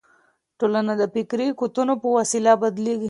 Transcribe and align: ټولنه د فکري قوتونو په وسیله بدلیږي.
ټولنه 0.59 0.93
د 1.01 1.03
فکري 1.13 1.47
قوتونو 1.59 1.93
په 2.01 2.07
وسیله 2.17 2.51
بدلیږي. 2.61 2.99